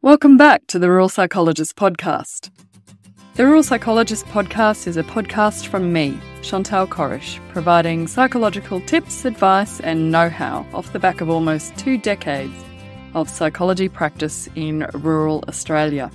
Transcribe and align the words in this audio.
Welcome 0.00 0.36
back 0.36 0.64
to 0.68 0.78
the 0.78 0.88
Rural 0.88 1.08
Psychologist 1.08 1.74
podcast. 1.74 2.50
The 3.34 3.44
Rural 3.44 3.64
Psychologist 3.64 4.26
podcast 4.26 4.86
is 4.86 4.96
a 4.96 5.02
podcast 5.02 5.66
from 5.66 5.92
me, 5.92 6.16
Chantal 6.40 6.86
Corish, 6.86 7.40
providing 7.48 8.06
psychological 8.06 8.80
tips, 8.82 9.24
advice, 9.24 9.80
and 9.80 10.12
know 10.12 10.28
how 10.28 10.64
off 10.72 10.92
the 10.92 11.00
back 11.00 11.20
of 11.20 11.28
almost 11.28 11.76
two 11.76 11.98
decades 11.98 12.54
of 13.14 13.28
psychology 13.28 13.88
practice 13.88 14.48
in 14.54 14.88
rural 14.94 15.42
Australia. 15.48 16.12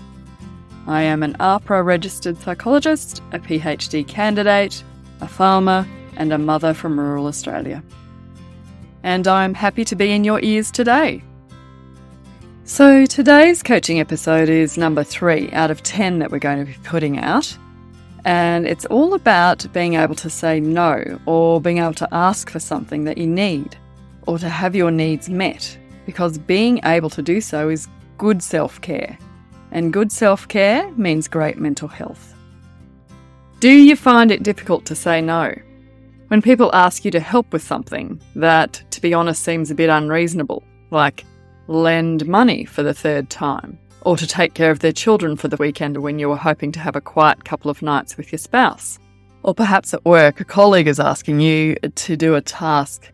I 0.88 1.02
am 1.02 1.22
an 1.22 1.34
AHPRA 1.42 1.84
registered 1.84 2.38
psychologist, 2.38 3.22
a 3.34 3.40
PhD 3.40 4.08
candidate, 4.08 4.82
a 5.20 5.28
farmer, 5.28 5.86
and 6.16 6.32
a 6.32 6.38
mother 6.38 6.74
from 6.74 6.98
rural 6.98 7.28
Australia. 7.28 7.84
And 9.04 9.28
I'm 9.28 9.54
happy 9.54 9.84
to 9.84 9.96
be 9.98 10.14
in 10.14 10.24
your 10.24 10.40
ears 10.42 10.72
today. 10.72 11.22
So, 12.66 13.06
today's 13.06 13.62
coaching 13.62 14.00
episode 14.00 14.48
is 14.48 14.78
number 14.78 15.04
three 15.04 15.52
out 15.52 15.70
of 15.70 15.84
10 15.84 16.20
that 16.20 16.32
we're 16.32 16.40
going 16.40 16.60
to 16.60 16.72
be 16.72 16.78
putting 16.86 17.20
out. 17.20 17.58
And 18.24 18.66
it's 18.66 18.86
all 18.86 19.16
about 19.16 19.66
being 19.74 19.96
able 19.96 20.16
to 20.16 20.30
say 20.30 20.62
no 20.62 21.20
or 21.26 21.60
being 21.60 21.80
able 21.80 21.94
to 21.96 22.08
ask 22.14 22.50
for 22.50 22.62
something 22.62 23.04
that 23.04 23.18
you 23.18 23.28
need 23.28 23.76
or 24.28 24.40
to 24.40 24.48
have 24.48 24.78
your 24.78 24.92
needs 24.92 25.30
met. 25.30 25.78
Because 26.06 26.38
being 26.38 26.80
able 26.86 27.10
to 27.10 27.22
do 27.22 27.42
so 27.42 27.68
is 27.68 27.90
good 28.18 28.42
self 28.42 28.80
care. 28.80 29.18
And 29.72 29.92
good 29.92 30.10
self 30.10 30.48
care 30.48 30.90
means 30.94 31.28
great 31.28 31.58
mental 31.58 31.90
health. 31.90 32.34
Do 33.60 33.70
you 33.70 33.98
find 33.98 34.32
it 34.32 34.42
difficult 34.42 34.86
to 34.86 34.96
say 34.96 35.20
no? 35.20 35.54
When 36.30 36.42
people 36.42 36.74
ask 36.74 37.04
you 37.04 37.12
to 37.12 37.20
help 37.20 37.52
with 37.52 37.62
something 37.62 38.22
that, 38.38 38.82
to 38.92 39.02
be 39.02 39.14
honest, 39.14 39.44
seems 39.44 39.70
a 39.70 39.76
bit 39.76 39.90
unreasonable, 39.90 40.64
like 40.92 41.26
lend 41.68 42.28
money 42.28 42.66
for 42.66 42.84
the 42.84 42.94
third 42.94 43.30
time, 43.30 43.78
or 44.02 44.18
to 44.18 44.28
take 44.28 44.54
care 44.54 44.72
of 44.72 44.80
their 44.80 44.92
children 44.92 45.36
for 45.36 45.48
the 45.48 45.58
weekend 45.58 45.98
when 45.98 46.20
you 46.20 46.30
were 46.30 46.36
hoping 46.36 46.72
to 46.74 46.80
have 46.80 46.96
a 46.96 47.02
quiet 47.02 47.46
couple 47.46 47.72
of 47.72 47.82
nights 47.82 48.18
with 48.18 48.32
your 48.32 48.40
spouse. 48.40 49.00
Or 49.44 49.54
perhaps 49.54 49.94
at 49.94 50.06
work, 50.06 50.40
a 50.40 50.46
colleague 50.46 50.88
is 50.88 51.00
asking 51.00 51.40
you 51.42 51.76
to 51.76 52.16
do 52.16 52.36
a 52.36 52.42
task 52.42 53.12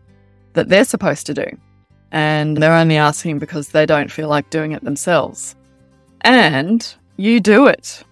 that 0.52 0.68
they're 0.68 0.84
supposed 0.84 1.26
to 1.26 1.34
do, 1.34 1.46
and 2.12 2.56
they're 2.56 2.74
only 2.74 2.96
asking 2.96 3.38
because 3.38 3.68
they 3.68 3.86
don't 3.86 4.10
feel 4.10 4.28
like 4.28 4.50
doing 4.50 4.72
it 4.72 4.84
themselves. 4.84 5.56
And 6.22 6.94
you 7.16 7.40
do 7.40 7.66
it. 7.66 8.04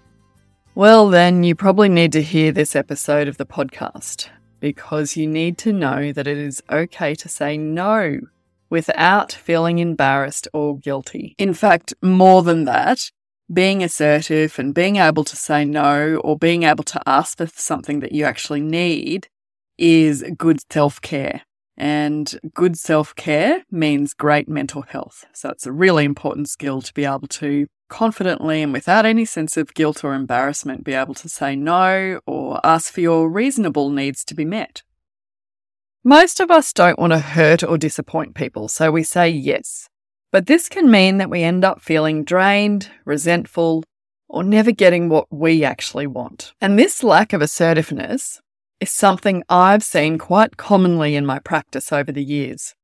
Well, 0.75 1.08
then 1.08 1.42
you 1.42 1.55
probably 1.55 1.89
need 1.89 2.12
to 2.12 2.23
hear 2.23 2.52
this 2.52 2.77
episode 2.77 3.27
of 3.27 3.36
the 3.36 3.47
podcast 3.47 4.28
because 4.61 5.17
you 5.17 5.27
need 5.27 5.58
to 5.58 5.73
know 5.73 6.12
that 6.12 6.27
it 6.27 6.39
is 6.39 6.62
okay 6.70 7.14
to 7.17 7.28
say 7.28 7.56
no 7.56 8.20
without 8.70 9.33
feeling 9.33 9.78
embarrassed 9.78 10.48
or 10.52 10.78
guilty. 10.78 11.34
In 11.38 11.55
fact, 11.55 11.94
more 12.02 12.42
than 12.42 12.64
that, 12.64 13.11
being 13.52 13.83
assertive 13.83 14.58
and 14.58 14.74
being 14.74 14.97
able 14.97 15.24
to 15.24 15.36
say 15.36 15.64
no 15.64 16.16
or 16.16 16.36
being 16.36 16.64
able 16.64 16.84
to 16.84 17.00
ask 17.06 17.39
for 17.39 17.46
something 17.46 18.00
that 18.00 18.12
you 18.12 18.24
actually 18.24 18.61
need 18.61 19.28
is 19.78 20.24
good 20.36 20.61
self 20.70 21.00
care. 21.00 21.42
And 21.77 22.39
good 22.55 22.77
self 22.77 23.14
care 23.14 23.64
means 23.70 24.12
great 24.12 24.48
mental 24.48 24.83
health. 24.83 25.24
So 25.33 25.50
it's 25.50 25.66
a 25.66 25.72
really 25.72 26.05
important 26.05 26.48
skill 26.48 26.83
to 26.83 26.92
be 26.92 27.05
able 27.05 27.28
to 27.28 27.69
confidently 27.89 28.62
and 28.62 28.72
without 28.72 29.06
any 29.06 29.24
sense 29.24 29.56
of 29.56 29.72
guilt 29.74 30.05
or 30.05 30.12
embarrassment 30.12 30.84
be 30.84 30.92
able 30.92 31.14
to 31.14 31.28
say 31.28 31.56
no 31.56 32.20
or 32.27 32.61
ask 32.64 32.92
for 32.92 33.00
your 33.00 33.30
reasonable 33.30 33.91
needs 33.91 34.24
to 34.24 34.34
be 34.34 34.44
met. 34.44 34.83
Most 36.05 36.41
of 36.41 36.51
us 36.51 36.73
don't 36.73 36.99
want 36.99 37.13
to 37.13 37.19
hurt 37.19 37.63
or 37.63 37.77
disappoint 37.77 38.35
people, 38.35 38.69
so 38.69 38.91
we 38.91 39.03
say 39.03 39.29
yes. 39.29 39.89
But 40.31 40.47
this 40.47 40.69
can 40.69 40.91
mean 40.91 41.19
that 41.19 41.31
we 41.31 41.43
end 41.43 41.65
up 41.65 41.81
feeling 41.81 42.25
drained, 42.25 42.91
resentful, 43.05 43.85
or 44.29 44.45
never 44.45 44.71
getting 44.71 45.09
what 45.09 45.27
we 45.31 45.65
actually 45.65 46.07
want. 46.07 46.53
And 46.61 46.79
this 46.79 47.03
lack 47.03 47.33
of 47.33 47.43
assertiveness 47.43 48.41
is 48.81 48.93
something 48.93 49.42
I've 49.48 49.83
seen 49.83 50.19
quite 50.19 50.57
commonly 50.57 51.17
in 51.17 51.27
my 51.27 51.41
practice 51.41 51.92
over 51.92 52.13
the 52.13 52.25
years. 52.25 52.75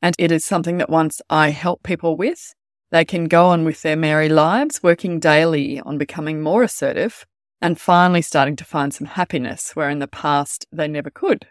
And 0.00 0.16
it 0.18 0.32
is 0.32 0.44
something 0.44 0.78
that 0.78 0.90
once 0.90 1.22
I 1.30 1.50
help 1.50 1.82
people 1.82 2.16
with, 2.16 2.54
they 2.90 3.04
can 3.04 3.28
go 3.28 3.46
on 3.46 3.64
with 3.64 3.82
their 3.82 3.96
merry 3.96 4.28
lives, 4.28 4.82
working 4.82 5.20
daily 5.20 5.80
on 5.80 5.96
becoming 5.96 6.42
more 6.42 6.64
assertive 6.64 7.24
and 7.60 7.80
finally 7.80 8.20
starting 8.20 8.56
to 8.56 8.64
find 8.64 8.92
some 8.92 9.06
happiness 9.06 9.76
where 9.76 9.88
in 9.88 10.00
the 10.00 10.08
past 10.08 10.66
they 10.72 10.88
never 10.88 11.08
could. 11.08 11.46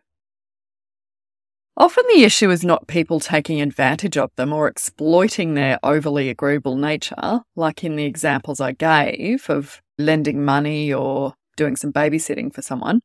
Often 1.81 2.03
the 2.13 2.23
issue 2.23 2.51
is 2.51 2.63
not 2.63 2.85
people 2.85 3.19
taking 3.19 3.59
advantage 3.59 4.15
of 4.15 4.29
them 4.35 4.53
or 4.53 4.67
exploiting 4.67 5.55
their 5.55 5.79
overly 5.81 6.29
agreeable 6.29 6.75
nature, 6.75 7.41
like 7.55 7.83
in 7.83 7.95
the 7.95 8.05
examples 8.05 8.61
I 8.61 8.73
gave 8.73 9.49
of 9.49 9.81
lending 9.97 10.45
money 10.45 10.93
or 10.93 11.33
doing 11.57 11.75
some 11.75 11.91
babysitting 11.91 12.53
for 12.53 12.61
someone. 12.61 13.01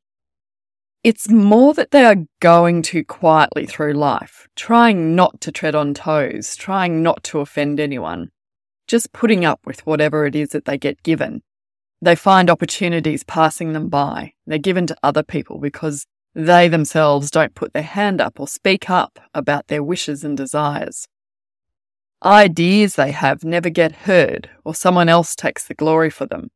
It's 1.03 1.31
more 1.31 1.73
that 1.73 1.91
they 1.91 2.05
are 2.05 2.27
going 2.41 2.83
too 2.83 3.03
quietly 3.03 3.65
through 3.65 3.95
life, 3.95 4.47
trying 4.57 5.17
not 5.17 5.41
to 5.41 5.51
tread 5.51 5.75
on 5.75 5.95
toes, 5.95 6.55
trying 6.55 7.03
not 7.03 7.25
to 7.25 7.41
offend 7.41 7.81
anyone, 7.81 8.29
just 8.87 9.15
putting 9.15 9.47
up 9.47 9.61
with 9.65 9.87
whatever 9.87 10.27
it 10.27 10.37
is 10.37 10.51
that 10.51 10.67
they 10.67 10.77
get 10.77 11.03
given. 11.03 11.41
They 12.03 12.15
find 12.15 12.51
opportunities 12.51 13.25
passing 13.25 13.73
them 13.73 13.89
by. 13.89 14.35
They're 14.47 14.59
given 14.59 14.87
to 14.89 14.97
other 15.03 15.23
people 15.23 15.61
because 15.61 16.05
they 16.37 16.69
themselves 16.69 17.31
don't 17.31 17.55
put 17.55 17.73
their 17.73 17.83
hand 17.83 18.21
up 18.21 18.39
or 18.39 18.47
speak 18.47 18.91
up 18.91 19.19
about 19.33 19.69
their 19.69 19.83
wishes 19.83 20.23
and 20.23 20.37
desires. 20.37 21.09
Ideas 22.23 22.95
they 22.95 23.13
have 23.13 23.43
never 23.43 23.71
get 23.71 24.05
heard, 24.05 24.51
or 24.63 24.75
someone 24.75 25.09
else 25.09 25.35
takes 25.35 25.67
the 25.67 25.73
glory 25.73 26.11
for 26.11 26.27
them. 26.27 26.51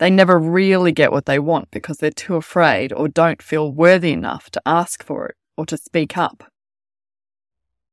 They 0.00 0.10
never 0.10 0.36
really 0.36 0.90
get 0.90 1.12
what 1.12 1.26
they 1.26 1.38
want 1.38 1.70
because 1.70 1.98
they're 1.98 2.10
too 2.10 2.34
afraid 2.34 2.92
or 2.92 3.06
don't 3.06 3.40
feel 3.40 3.70
worthy 3.70 4.10
enough 4.10 4.50
to 4.50 4.62
ask 4.66 5.04
for 5.04 5.26
it 5.26 5.36
or 5.56 5.64
to 5.66 5.76
speak 5.76 6.18
up. 6.18 6.50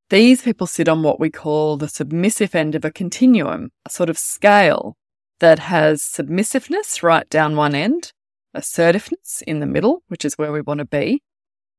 These 0.09 0.41
people 0.41 0.65
sit 0.65 0.89
on 0.89 1.03
what 1.03 1.19
we 1.19 1.29
call 1.29 1.77
the 1.77 1.87
submissive 1.87 2.55
end 2.55 2.73
of 2.73 2.83
a 2.83 2.91
continuum, 2.91 3.69
a 3.85 3.91
sort 3.91 4.09
of 4.09 4.17
scale 4.17 4.95
that 5.39 5.59
has 5.59 6.01
submissiveness 6.01 7.03
right 7.03 7.29
down 7.29 7.55
one 7.55 7.75
end 7.75 8.11
assertiveness 8.53 9.43
in 9.45 9.59
the 9.59 9.65
middle, 9.65 10.03
which 10.07 10.25
is 10.25 10.37
where 10.37 10.51
we 10.51 10.61
want 10.61 10.79
to 10.79 10.85
be, 10.85 11.21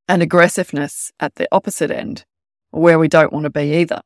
and 0.08 0.22
aggressiveness 0.22 1.12
at 1.20 1.36
the 1.36 1.48
opposite 1.52 1.90
end, 1.90 2.24
where 2.70 2.98
we 2.98 3.08
don't 3.08 3.32
want 3.32 3.44
to 3.44 3.50
be 3.50 3.74
either. 3.76 4.00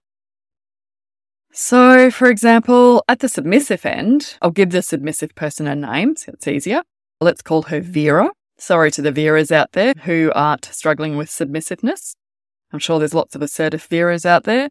So, 1.53 2.11
for 2.11 2.29
example, 2.29 3.03
at 3.09 3.21
the 3.21 3.29
submissive 3.29 3.87
end, 3.87 4.37
I'll 4.43 4.51
give 4.51 4.71
the 4.71 4.83
submissive 4.83 5.35
person 5.35 5.67
a 5.67 5.75
name 5.75 6.15
so 6.17 6.33
it's 6.33 6.47
easier. 6.47 6.83
Let's 7.21 7.41
call 7.41 7.63
her 7.63 7.81
Vera. 7.81 8.31
Sorry 8.59 8.91
to 8.91 9.03
the 9.03 9.13
Veras 9.13 9.51
out 9.51 9.73
there 9.73 9.95
who 10.05 10.31
aren't 10.35 10.67
struggling 10.67 11.17
with 11.17 11.31
submissiveness. 11.31 12.15
I'm 12.73 12.79
sure 12.79 12.99
there's 12.99 13.15
lots 13.15 13.35
of 13.35 13.43
assertive 13.43 13.89
Veras 13.89 14.27
out 14.27 14.45
there. 14.45 14.69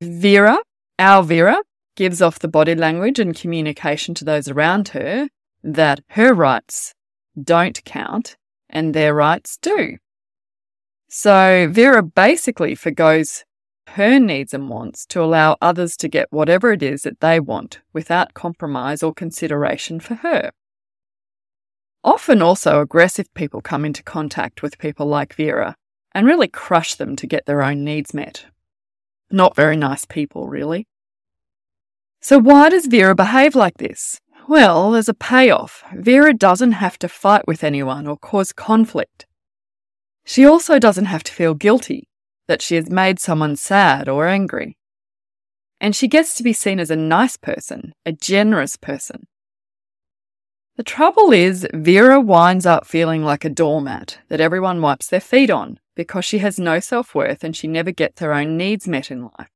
Vera, 0.00 0.58
our 0.98 1.22
Vera, 1.22 1.62
gives 1.96 2.22
off 2.22 2.38
the 2.38 2.48
body 2.48 2.74
language 2.74 3.18
and 3.18 3.36
communication 3.36 4.14
to 4.14 4.24
those 4.24 4.48
around 4.48 4.88
her 4.88 5.28
that 5.62 6.00
her 6.10 6.32
rights 6.32 6.94
don't 7.40 7.84
count 7.84 8.36
and 8.68 8.94
their 8.94 9.14
rights 9.14 9.56
do. 9.56 9.98
So 11.08 11.68
Vera 11.70 12.02
basically 12.02 12.74
forgoes 12.74 13.44
her 13.88 14.18
needs 14.18 14.52
and 14.52 14.68
wants 14.68 15.06
to 15.06 15.22
allow 15.22 15.56
others 15.60 15.96
to 15.98 16.08
get 16.08 16.32
whatever 16.32 16.72
it 16.72 16.82
is 16.82 17.02
that 17.02 17.20
they 17.20 17.38
want 17.38 17.80
without 17.92 18.34
compromise 18.34 19.02
or 19.02 19.14
consideration 19.14 20.00
for 20.00 20.16
her. 20.16 20.50
Often 22.02 22.42
also 22.42 22.80
aggressive 22.80 23.32
people 23.34 23.60
come 23.60 23.84
into 23.84 24.02
contact 24.02 24.62
with 24.62 24.78
people 24.78 25.06
like 25.06 25.34
Vera 25.34 25.76
and 26.12 26.26
really 26.26 26.48
crush 26.48 26.94
them 26.94 27.16
to 27.16 27.26
get 27.26 27.46
their 27.46 27.62
own 27.62 27.84
needs 27.84 28.12
met. 28.12 28.46
Not 29.30 29.56
very 29.56 29.76
nice 29.76 30.04
people, 30.04 30.48
really. 30.48 30.86
So, 32.20 32.38
why 32.38 32.68
does 32.70 32.86
Vera 32.86 33.14
behave 33.14 33.54
like 33.54 33.78
this? 33.78 34.20
Well, 34.46 34.90
there's 34.90 35.08
a 35.08 35.14
payoff. 35.14 35.82
Vera 35.94 36.34
doesn't 36.34 36.72
have 36.72 36.98
to 36.98 37.08
fight 37.08 37.46
with 37.46 37.64
anyone 37.64 38.06
or 38.06 38.16
cause 38.16 38.52
conflict. 38.52 39.26
She 40.24 40.44
also 40.44 40.78
doesn't 40.78 41.06
have 41.06 41.22
to 41.24 41.32
feel 41.32 41.54
guilty 41.54 42.08
that 42.46 42.60
she 42.60 42.76
has 42.76 42.90
made 42.90 43.18
someone 43.18 43.56
sad 43.56 44.08
or 44.08 44.26
angry. 44.26 44.76
And 45.80 45.96
she 45.96 46.08
gets 46.08 46.34
to 46.36 46.42
be 46.42 46.52
seen 46.52 46.78
as 46.78 46.90
a 46.90 46.96
nice 46.96 47.36
person, 47.36 47.94
a 48.04 48.12
generous 48.12 48.76
person. 48.76 49.26
The 50.76 50.82
trouble 50.82 51.32
is, 51.32 51.66
Vera 51.72 52.20
winds 52.20 52.66
up 52.66 52.86
feeling 52.86 53.22
like 53.22 53.44
a 53.44 53.50
doormat 53.50 54.18
that 54.28 54.40
everyone 54.40 54.82
wipes 54.82 55.06
their 55.06 55.20
feet 55.20 55.50
on 55.50 55.78
because 55.94 56.24
she 56.24 56.38
has 56.38 56.58
no 56.58 56.80
self 56.80 57.14
worth 57.14 57.44
and 57.44 57.56
she 57.56 57.68
never 57.68 57.92
gets 57.92 58.20
her 58.20 58.34
own 58.34 58.56
needs 58.56 58.88
met 58.88 59.10
in 59.10 59.30
life. 59.38 59.53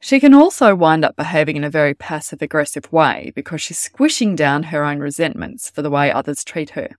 She 0.00 0.20
can 0.20 0.32
also 0.32 0.74
wind 0.74 1.04
up 1.04 1.16
behaving 1.16 1.56
in 1.56 1.64
a 1.64 1.70
very 1.70 1.94
passive 1.94 2.40
aggressive 2.40 2.92
way 2.92 3.32
because 3.34 3.60
she's 3.60 3.78
squishing 3.78 4.36
down 4.36 4.64
her 4.64 4.84
own 4.84 5.00
resentments 5.00 5.70
for 5.70 5.82
the 5.82 5.90
way 5.90 6.12
others 6.12 6.44
treat 6.44 6.70
her. 6.70 6.90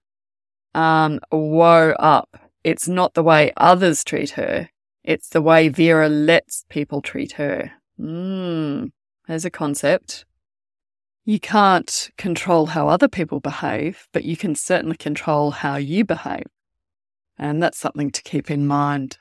Um, 0.76 1.20
woe 1.32 1.92
up. 2.00 2.38
It's 2.64 2.88
not 2.88 3.14
the 3.14 3.24
way 3.24 3.54
others 3.56 4.04
treat 4.04 4.32
her. 4.32 4.70
It's 5.04 5.30
the 5.30 5.42
way 5.42 5.70
Vera 5.70 6.10
lets 6.10 6.66
people 6.70 7.02
treat 7.02 7.34
her. 7.34 7.72
Mmm, 8.00 8.92
there's 9.28 9.46
a 9.46 9.50
concept. 9.50 10.26
You 11.26 11.40
can't 11.40 12.10
control 12.18 12.68
how 12.68 12.90
other 12.90 13.08
people 13.08 13.40
behave, 13.40 14.08
but 14.12 14.26
you 14.26 14.36
can 14.36 14.56
certainly 14.56 14.98
control 14.98 15.52
how 15.52 15.78
you 15.78 16.04
behave. 16.04 16.48
And 17.38 17.64
that's 17.64 17.78
something 17.78 18.12
to 18.12 18.22
keep 18.24 18.52
in 18.52 18.68
mind. 18.68 19.18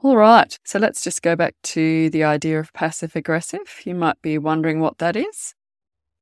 All 0.00 0.16
right, 0.16 0.56
so 0.64 0.78
let's 0.78 1.02
just 1.02 1.22
go 1.22 1.34
back 1.34 1.56
to 1.64 2.08
the 2.10 2.22
idea 2.22 2.60
of 2.60 2.72
passive 2.72 3.16
aggressive. 3.16 3.80
You 3.84 3.96
might 3.96 4.22
be 4.22 4.38
wondering 4.38 4.78
what 4.78 4.98
that 4.98 5.16
is. 5.16 5.54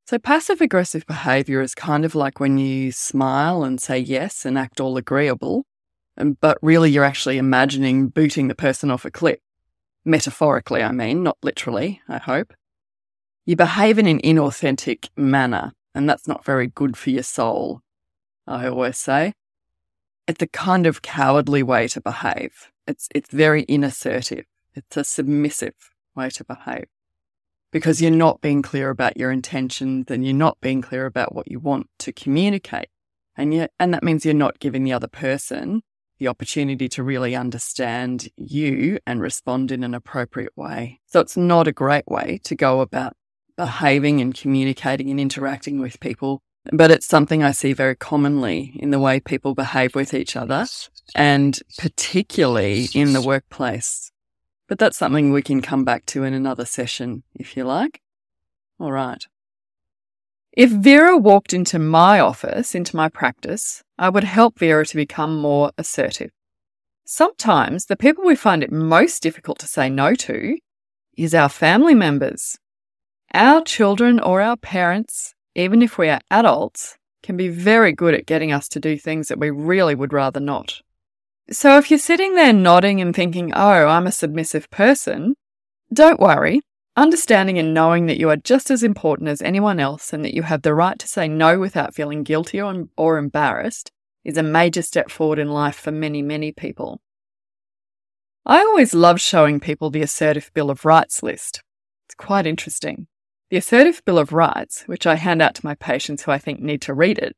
So, 0.06 0.19
passive 0.19 0.62
aggressive 0.62 1.05
behavior 1.06 1.61
is 1.61 1.75
kind 1.75 2.06
of 2.06 2.14
like 2.14 2.40
when 2.40 2.56
you 2.56 2.90
smile 2.90 3.64
and 3.64 3.78
say 3.78 3.99
yes 3.99 4.46
and 4.46 4.56
act 4.56 4.81
all 4.81 4.96
agreeable, 4.96 5.64
um, 6.17 6.38
but 6.40 6.56
really 6.62 6.90
you're 6.90 7.05
actually 7.05 7.37
imagining 7.37 8.08
booting 8.08 8.49
the 8.49 8.55
person 8.55 8.90
off 8.90 9.05
a 9.05 9.11
cliff. 9.11 9.40
Metaphorically, 10.06 10.82
I 10.82 10.93
mean, 10.93 11.23
not 11.23 11.37
literally, 11.43 12.00
I 12.08 12.17
hope. 12.17 12.55
You 13.44 13.56
behave 13.56 13.99
in 13.99 14.06
an 14.06 14.20
inauthentic 14.20 15.11
manner, 15.19 15.73
and 15.94 16.08
that's 16.08 16.26
not 16.26 16.46
very 16.46 16.69
good 16.69 16.96
for 16.96 17.11
your 17.11 17.25
soul, 17.25 17.82
I 18.46 18.69
always 18.69 18.96
say. 18.96 19.34
It's 20.26 20.43
a 20.43 20.46
kind 20.46 20.87
of 20.87 21.02
cowardly 21.02 21.62
way 21.62 21.88
to 21.88 22.00
behave. 22.00 22.70
It's, 22.86 23.08
it's 23.14 23.30
very 23.30 23.64
inassertive. 23.66 24.44
It's 24.74 24.96
a 24.96 25.04
submissive 25.04 25.74
way 26.14 26.30
to 26.30 26.44
behave 26.44 26.86
because 27.72 28.00
you're 28.00 28.10
not 28.10 28.40
being 28.40 28.62
clear 28.62 28.90
about 28.90 29.16
your 29.16 29.30
intentions 29.30 30.10
and 30.10 30.24
you're 30.24 30.34
not 30.34 30.58
being 30.60 30.82
clear 30.82 31.06
about 31.06 31.34
what 31.34 31.50
you 31.50 31.58
want 31.58 31.88
to 31.98 32.12
communicate. 32.12 32.88
And 33.36 33.52
you, 33.52 33.68
and 33.78 33.92
that 33.92 34.02
means 34.02 34.24
you're 34.24 34.34
not 34.34 34.60
giving 34.60 34.84
the 34.84 34.92
other 34.92 35.08
person 35.08 35.82
the 36.18 36.28
opportunity 36.28 36.88
to 36.88 37.02
really 37.02 37.36
understand 37.36 38.28
you 38.36 38.98
and 39.06 39.20
respond 39.20 39.70
in 39.70 39.84
an 39.84 39.94
appropriate 39.94 40.56
way. 40.56 41.00
So 41.06 41.20
it's 41.20 41.36
not 41.36 41.68
a 41.68 41.72
great 41.72 42.08
way 42.08 42.40
to 42.44 42.54
go 42.54 42.80
about 42.80 43.14
behaving 43.56 44.20
and 44.20 44.34
communicating 44.34 45.10
and 45.10 45.20
interacting 45.20 45.80
with 45.80 46.00
people. 46.00 46.42
But 46.72 46.90
it's 46.90 47.06
something 47.06 47.42
I 47.42 47.52
see 47.52 47.72
very 47.72 47.94
commonly 47.94 48.76
in 48.80 48.90
the 48.90 48.98
way 48.98 49.20
people 49.20 49.54
behave 49.54 49.94
with 49.94 50.14
each 50.14 50.36
other 50.36 50.66
and 51.14 51.58
particularly 51.78 52.88
in 52.94 53.12
the 53.12 53.22
workplace. 53.22 54.10
But 54.68 54.78
that's 54.78 54.96
something 54.96 55.32
we 55.32 55.42
can 55.42 55.62
come 55.62 55.84
back 55.84 56.06
to 56.06 56.24
in 56.24 56.34
another 56.34 56.64
session, 56.64 57.22
if 57.34 57.56
you 57.56 57.64
like. 57.64 58.00
All 58.80 58.90
right. 58.90 59.24
If 60.52 60.70
Vera 60.70 61.16
walked 61.16 61.52
into 61.52 61.78
my 61.78 62.18
office, 62.18 62.74
into 62.74 62.96
my 62.96 63.08
practice, 63.08 63.84
I 63.98 64.08
would 64.08 64.24
help 64.24 64.58
Vera 64.58 64.86
to 64.86 64.96
become 64.96 65.38
more 65.38 65.70
assertive. 65.78 66.30
Sometimes 67.04 67.86
the 67.86 67.96
people 67.96 68.24
we 68.24 68.34
find 68.34 68.64
it 68.64 68.72
most 68.72 69.22
difficult 69.22 69.58
to 69.60 69.68
say 69.68 69.88
no 69.88 70.14
to 70.14 70.56
is 71.16 71.34
our 71.34 71.48
family 71.48 71.94
members. 71.94 72.58
Our 73.32 73.62
children 73.62 74.18
or 74.18 74.40
our 74.40 74.56
parents, 74.56 75.34
even 75.56 75.80
if 75.80 75.96
we 75.96 76.10
are 76.10 76.20
adults, 76.30 76.98
can 77.22 77.36
be 77.36 77.48
very 77.48 77.92
good 77.92 78.14
at 78.14 78.26
getting 78.26 78.52
us 78.52 78.68
to 78.68 78.78
do 78.78 78.96
things 78.96 79.28
that 79.28 79.38
we 79.38 79.50
really 79.50 79.94
would 79.94 80.12
rather 80.12 80.38
not. 80.38 80.82
So 81.50 81.78
if 81.78 81.90
you're 81.90 81.98
sitting 81.98 82.34
there 82.34 82.52
nodding 82.52 83.00
and 83.00 83.16
thinking, 83.16 83.52
oh, 83.54 83.86
I'm 83.86 84.06
a 84.06 84.12
submissive 84.12 84.68
person, 84.70 85.34
don't 85.92 86.20
worry. 86.20 86.60
Understanding 86.94 87.58
and 87.58 87.72
knowing 87.72 88.06
that 88.06 88.18
you 88.18 88.28
are 88.28 88.36
just 88.36 88.70
as 88.70 88.82
important 88.82 89.30
as 89.30 89.40
anyone 89.40 89.80
else 89.80 90.12
and 90.12 90.24
that 90.24 90.34
you 90.34 90.42
have 90.42 90.62
the 90.62 90.74
right 90.74 90.98
to 90.98 91.08
say 91.08 91.26
no 91.26 91.58
without 91.58 91.94
feeling 91.94 92.22
guilty 92.22 92.60
or, 92.60 92.84
or 92.96 93.16
embarrassed 93.16 93.90
is 94.24 94.36
a 94.36 94.42
major 94.42 94.82
step 94.82 95.10
forward 95.10 95.38
in 95.38 95.48
life 95.48 95.76
for 95.76 95.90
many, 95.90 96.20
many 96.20 96.52
people. 96.52 97.00
I 98.44 98.58
always 98.58 98.94
love 98.94 99.20
showing 99.20 99.58
people 99.58 99.90
the 99.90 100.02
Assertive 100.02 100.50
Bill 100.52 100.70
of 100.70 100.84
Rights 100.84 101.22
list. 101.22 101.62
It's 102.06 102.14
quite 102.14 102.46
interesting. 102.46 103.06
The 103.48 103.58
Assertive 103.58 104.04
Bill 104.04 104.19
of 104.19 104.32
Rights, 104.32 104.82
which 104.87 105.06
I 105.06 105.14
hand 105.14 105.40
out 105.40 105.54
to 105.54 105.64
my 105.64 105.76
patients 105.76 106.25
who 106.25 106.32
I 106.32 106.38
think 106.38 106.58
need 106.58 106.82
to 106.82 106.94
read 106.94 107.16
it, 107.16 107.37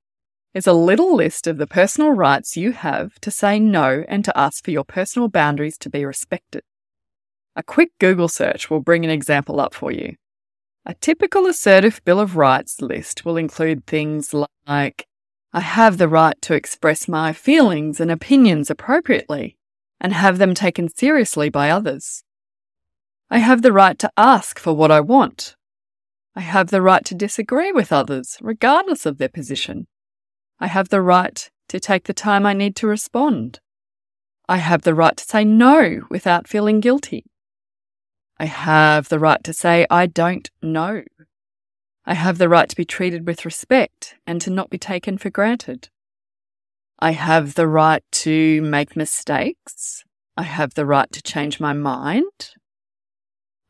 is 0.55 0.66
a 0.66 0.72
little 0.72 1.14
list 1.14 1.46
of 1.46 1.58
the 1.58 1.66
personal 1.66 2.12
rights 2.12 2.56
you 2.56 2.72
have 2.72 3.20
to 3.20 3.31
say 3.31 3.60
no 3.60 4.06
and 4.08 4.25
to 4.25 4.38
ask 4.38 4.64
for 4.64 4.70
your 4.70 4.84
personal 4.84 5.28
boundaries 5.28 5.76
to 5.78 5.90
be 5.90 6.06
respected. 6.06 6.62
A 7.55 7.62
quick 7.62 7.90
Google 7.99 8.28
search 8.28 8.70
will 8.70 8.81
bring 8.81 9.05
an 9.05 9.10
example 9.10 9.60
up 9.60 9.75
for 9.75 9.93
you. 9.93 10.14
A 10.87 10.94
typical 10.94 11.44
assertive 11.44 12.00
Bill 12.06 12.20
of 12.20 12.38
Rights 12.38 12.81
list 12.81 13.26
will 13.26 13.37
include 13.37 13.87
things 13.87 14.34
like 14.66 15.06
I 15.52 15.61
have 15.61 15.99
the 15.99 16.08
right 16.08 16.40
to 16.40 16.54
express 16.54 17.06
my 17.06 17.34
feelings 17.34 18.00
and 18.00 18.11
opinions 18.11 18.70
appropriately 18.70 19.58
and 20.00 20.14
have 20.14 20.38
them 20.38 20.54
taken 20.54 20.88
seriously 20.88 21.50
by 21.50 21.69
others. 21.69 22.25
I 23.28 23.40
have 23.40 23.61
the 23.61 23.75
right 23.75 23.99
to 23.99 24.11
ask 24.16 24.58
for 24.58 24.72
what 24.72 24.90
I 24.90 25.02
want. 25.02 25.54
I 26.38 26.43
have 26.43 26.69
the 26.69 26.81
right 26.81 27.05
to 27.06 27.17
disagree 27.17 27.73
with 27.73 27.93
others, 27.93 28.38
regardless 28.40 29.06
of 29.06 29.19
their 29.19 29.29
position. 29.29 29.88
I 30.61 30.69
have 30.69 30.88
the 30.88 31.02
right 31.02 31.50
to 31.69 31.81
take 31.81 32.05
the 32.05 32.14
time 32.14 32.46
I 32.46 32.52
need 32.52 32.76
to 32.76 32.87
respond. 32.87 33.58
I 34.49 34.58
have 34.58 34.82
the 34.82 34.94
right 34.94 35.17
to 35.17 35.25
say 35.25 35.43
no 35.44 36.02
without 36.08 36.46
feeling 36.46 36.79
guilty. 36.79 37.25
I 38.38 38.44
have 38.44 39.08
the 39.08 39.19
right 39.19 39.43
to 39.43 39.52
say 39.52 39.85
I 39.90 40.06
don't 40.06 40.49
know. 40.62 41.02
I 42.06 42.14
have 42.14 42.38
the 42.38 42.49
right 42.49 42.69
to 42.69 42.76
be 42.76 42.85
treated 42.85 43.26
with 43.26 43.44
respect 43.44 44.14
and 44.25 44.40
to 44.43 44.50
not 44.50 44.70
be 44.70 44.79
taken 44.79 45.19
for 45.19 45.31
granted. 45.31 45.88
I 47.00 47.14
have 47.14 47.55
the 47.55 47.67
right 47.67 48.05
to 48.12 48.62
make 48.62 48.94
mistakes. 48.94 50.05
I 50.37 50.44
have 50.44 50.75
the 50.75 50.87
right 50.87 51.11
to 51.11 51.20
change 51.20 51.58
my 51.58 51.73
mind. 51.73 52.55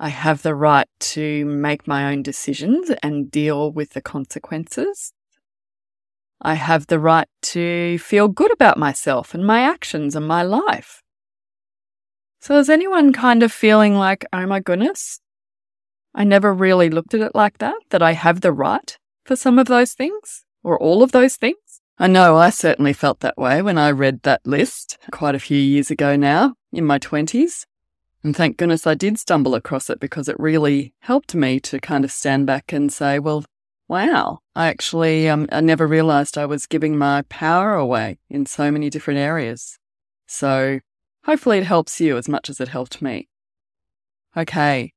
I 0.01 0.11
have 0.11 0.43
the 0.43 0.55
right 0.55 0.87
to 1.01 1.45
make 1.45 1.89
my 1.89 2.13
own 2.13 2.23
decisions 2.23 2.91
and 3.03 3.31
deal 3.31 3.73
with 3.73 3.95
the 3.95 4.01
consequences. 4.01 5.13
I 6.41 6.55
have 6.55 6.87
the 6.87 7.01
right 7.01 7.27
to 7.43 7.99
feel 7.99 8.29
good 8.29 8.53
about 8.53 8.79
myself 8.79 9.35
and 9.35 9.45
my 9.45 9.63
actions 9.63 10.15
and 10.15 10.27
my 10.27 10.45
life. 10.45 11.03
So 12.41 12.59
is 12.59 12.71
anyone 12.71 13.13
kind 13.13 13.43
of 13.43 13.51
feeling 13.51 13.97
like, 13.97 14.25
oh 14.33 14.47
my 14.47 14.61
goodness, 14.61 15.21
I 16.15 16.23
never 16.23 16.55
really 16.55 16.91
looked 16.91 17.15
at 17.15 17.21
it 17.21 17.35
like 17.35 17.59
that, 17.59 17.75
that 17.91 18.03
I 18.03 18.13
have 18.13 18.41
the 18.41 18.53
right 18.53 18.97
for 19.25 19.35
some 19.35 19.59
of 19.59 19.67
those 19.67 19.95
things 19.95 20.45
or 20.63 20.81
all 20.81 21.03
of 21.03 21.11
those 21.11 21.35
things? 21.35 21.81
I 21.99 22.07
know 22.07 22.37
I 22.37 22.51
certainly 22.51 22.93
felt 22.93 23.19
that 23.21 23.37
way 23.37 23.61
when 23.61 23.77
I 23.77 23.91
read 23.91 24.23
that 24.23 24.47
list 24.47 24.99
quite 25.11 25.35
a 25.35 25.41
few 25.41 25.59
years 25.59 25.91
ago 25.91 26.15
now 26.15 26.55
in 26.73 26.85
my 26.85 27.01
20s. 27.01 27.65
And 28.29 28.37
thank 28.37 28.59
goodness 28.59 28.87
I 28.87 28.93
did 28.93 29.19
stumble 29.19 29.55
across 29.55 29.89
it 29.89 30.01
because 30.01 30.29
it 30.29 30.39
really 30.39 30.93
helped 31.01 31.35
me 31.35 31.59
to 31.61 31.81
kind 31.81 32.05
of 32.05 32.13
stand 32.13 32.47
back 32.47 32.75
and 32.75 32.93
say, 32.93 33.19
well, 33.19 33.43
Wow. 33.89 34.41
I 34.55 34.67
actually, 34.67 35.31
um, 35.31 35.49
I 35.51 35.63
never 35.63 35.87
realized 35.87 36.37
I 36.37 36.45
was 36.45 36.67
giving 36.67 36.99
my 36.99 37.23
power 37.31 37.73
away 37.73 38.19
in 38.29 38.45
so 38.45 38.71
many 38.71 38.91
different 38.91 39.19
areas. 39.19 39.79
So 40.27 40.81
hopefully 41.25 41.57
it 41.57 41.65
helps 41.65 42.03
you 42.03 42.19
as 42.19 42.29
much 42.29 42.51
as 42.51 42.61
it 42.61 42.69
helped 42.69 43.01
me. 43.01 43.31
Okay. 44.37 44.93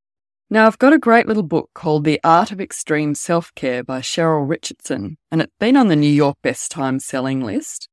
Now 0.49 0.67
I've 0.67 0.77
got 0.77 0.91
a 0.91 0.99
great 0.99 1.25
little 1.25 1.41
book 1.41 1.69
called 1.73 2.03
The 2.03 2.19
Art 2.25 2.51
of 2.51 2.59
Extreme 2.59 3.15
Self-Care 3.15 3.85
by 3.85 4.01
Cheryl 4.01 4.45
Richardson, 4.45 5.15
and 5.31 5.41
it's 5.41 5.53
been 5.57 5.77
on 5.77 5.87
the 5.87 5.95
New 5.95 6.11
York 6.11 6.35
Best 6.43 6.69
Time 6.69 6.99
Selling 6.99 7.39
list. 7.39 7.87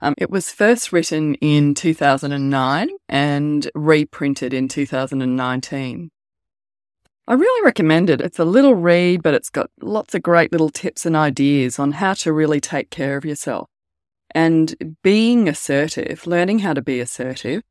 Um, 0.00 0.14
it 0.16 0.30
was 0.30 0.52
first 0.52 0.92
written 0.92 1.34
in 1.36 1.74
2009 1.74 2.88
and 3.08 3.70
reprinted 3.74 4.54
in 4.54 4.68
2019. 4.68 6.10
I 7.26 7.34
really 7.34 7.64
recommend 7.64 8.08
it. 8.08 8.20
It's 8.20 8.38
a 8.38 8.44
little 8.44 8.74
read, 8.74 9.22
but 9.22 9.34
it's 9.34 9.50
got 9.50 9.70
lots 9.82 10.14
of 10.14 10.22
great 10.22 10.50
little 10.50 10.70
tips 10.70 11.04
and 11.04 11.14
ideas 11.14 11.78
on 11.78 11.92
how 11.92 12.14
to 12.14 12.32
really 12.32 12.60
take 12.60 12.90
care 12.90 13.16
of 13.16 13.24
yourself. 13.24 13.68
And 14.34 14.96
being 15.02 15.48
assertive, 15.48 16.26
learning 16.26 16.60
how 16.60 16.74
to 16.74 16.82
be 16.82 17.00
assertive, 17.00 17.62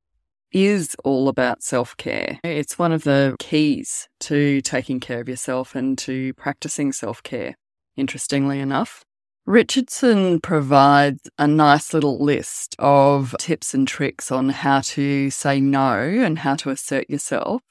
is 0.51 0.95
all 1.03 1.27
about 1.27 1.63
self 1.63 1.95
care. 1.97 2.39
It's 2.43 2.77
one 2.77 2.91
of 2.91 3.03
the 3.03 3.35
keys 3.39 4.07
to 4.21 4.61
taking 4.61 4.99
care 4.99 5.21
of 5.21 5.29
yourself 5.29 5.75
and 5.75 5.97
to 5.99 6.33
practicing 6.35 6.91
self 6.91 7.23
care, 7.23 7.55
interestingly 7.95 8.59
enough. 8.59 9.03
Richardson 9.47 10.41
provides 10.41 11.29
a 11.39 11.47
nice 11.47 11.93
little 11.93 12.21
list 12.21 12.75
of 12.79 13.33
tips 13.39 13.73
and 13.73 13.87
tricks 13.87 14.29
on 14.29 14.49
how 14.49 14.81
to 14.81 15.29
say 15.29 15.61
no 15.61 15.99
and 15.99 16.39
how 16.39 16.55
to 16.55 16.69
assert 16.69 17.09
yourself 17.09 17.61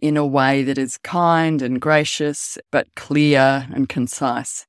in 0.00 0.16
a 0.16 0.24
way 0.24 0.62
that 0.62 0.78
is 0.78 0.96
kind 0.98 1.62
and 1.62 1.80
gracious, 1.80 2.58
but 2.70 2.86
clear 2.94 3.66
and 3.74 3.88
concise. 3.88 4.66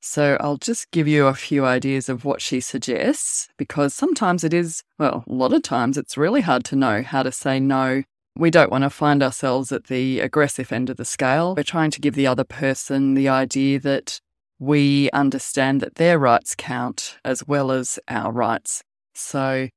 So 0.00 0.38
I'll 0.40 0.56
just 0.56 0.90
give 0.92 1.06
you 1.06 1.26
a 1.26 1.34
few 1.34 1.66
ideas 1.66 2.08
of 2.08 2.24
what 2.24 2.40
she 2.40 2.60
suggests 2.60 3.48
because 3.58 3.92
sometimes 3.92 4.44
it 4.44 4.54
is, 4.54 4.82
well, 4.98 5.24
a 5.28 5.32
lot 5.32 5.52
of 5.52 5.62
times 5.62 5.98
it's 5.98 6.16
really 6.16 6.40
hard 6.40 6.64
to 6.64 6.76
know 6.76 7.02
how 7.02 7.22
to 7.22 7.30
say 7.30 7.60
no. 7.60 8.04
We 8.34 8.50
don't 8.50 8.70
want 8.70 8.84
to 8.84 8.90
find 8.90 9.22
ourselves 9.22 9.72
at 9.72 9.88
the 9.88 10.20
aggressive 10.20 10.72
end 10.72 10.88
of 10.88 10.96
the 10.96 11.04
scale. 11.04 11.54
We're 11.54 11.64
trying 11.64 11.90
to 11.90 12.00
give 12.00 12.14
the 12.14 12.26
other 12.26 12.44
person 12.44 13.12
the 13.12 13.28
idea 13.28 13.78
that 13.80 14.22
we 14.60 15.10
understand 15.10 15.80
that 15.80 15.96
their 15.96 16.18
rights 16.18 16.54
count 16.54 17.18
as 17.24 17.44
well 17.48 17.72
as 17.72 17.98
our 18.06 18.30
rights. 18.30 18.84
So 19.14 19.68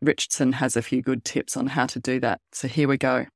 Richardson 0.00 0.52
has 0.52 0.76
a 0.76 0.82
few 0.82 1.02
good 1.02 1.24
tips 1.24 1.56
on 1.56 1.66
how 1.66 1.84
to 1.86 2.00
do 2.00 2.20
that. 2.20 2.40
So 2.52 2.68
here 2.68 2.88
we 2.88 2.96
go. 2.96 3.26